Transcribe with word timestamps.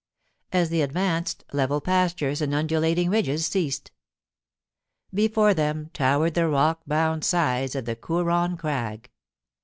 As 0.51 0.71
they 0.71 0.81
advanced, 0.81 1.43
level 1.53 1.79
pastures 1.79 2.41
and 2.41 2.55
undulating 2.55 3.11
ridges 3.11 3.45
ceased. 3.45 3.91
Before 5.13 5.53
them 5.53 5.91
towered 5.93 6.33
the 6.33 6.47
rock 6.47 6.81
bound 6.87 7.23
sides 7.23 7.75
of 7.75 7.85
the 7.85 7.95
Koorong 7.95 8.57
Crag. 8.57 9.11